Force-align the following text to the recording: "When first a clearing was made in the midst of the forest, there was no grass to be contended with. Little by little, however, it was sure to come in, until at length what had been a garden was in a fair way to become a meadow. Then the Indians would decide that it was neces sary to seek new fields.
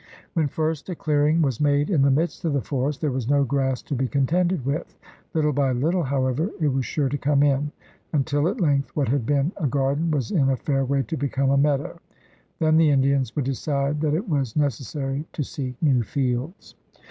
"When 0.33 0.47
first 0.47 0.89
a 0.89 0.95
clearing 0.95 1.43
was 1.43 1.61
made 1.61 1.91
in 1.91 2.01
the 2.01 2.09
midst 2.09 2.43
of 2.43 2.53
the 2.53 2.61
forest, 2.63 3.01
there 3.01 3.11
was 3.11 3.29
no 3.29 3.43
grass 3.43 3.83
to 3.83 3.93
be 3.93 4.07
contended 4.07 4.65
with. 4.65 4.97
Little 5.35 5.53
by 5.53 5.73
little, 5.73 6.01
however, 6.01 6.49
it 6.59 6.69
was 6.69 6.87
sure 6.87 7.07
to 7.07 7.19
come 7.19 7.43
in, 7.43 7.71
until 8.11 8.47
at 8.47 8.59
length 8.59 8.89
what 8.95 9.09
had 9.09 9.27
been 9.27 9.51
a 9.57 9.67
garden 9.67 10.09
was 10.09 10.31
in 10.31 10.49
a 10.49 10.57
fair 10.57 10.83
way 10.85 11.03
to 11.03 11.17
become 11.17 11.51
a 11.51 11.55
meadow. 11.57 11.99
Then 12.57 12.77
the 12.77 12.89
Indians 12.89 13.35
would 13.35 13.45
decide 13.45 14.01
that 14.01 14.15
it 14.15 14.27
was 14.27 14.55
neces 14.55 14.85
sary 14.85 15.27
to 15.33 15.43
seek 15.43 15.79
new 15.83 16.01
fields. 16.01 16.73